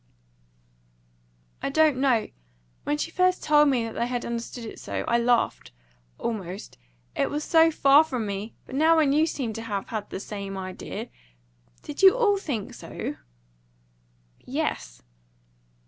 [1.61, 2.29] "I don't know.
[2.85, 5.71] When she first told me that they had understood it so, I laughed
[6.17, 6.79] almost
[7.15, 8.55] it was so far from me.
[8.65, 11.09] But now when you seem to have had the same idea
[11.83, 13.17] Did you all think so?"
[14.39, 15.03] "Yes."